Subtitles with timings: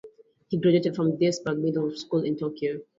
[0.47, 2.79] He graduated from Daesung Middle School in Tokyo.